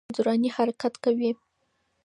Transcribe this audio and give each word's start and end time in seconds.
تاريخ 0.03 0.07
ولي 0.09 0.15
دوراني 0.17 0.49
حرکت 0.55 0.93
کوي؟ 1.03 1.31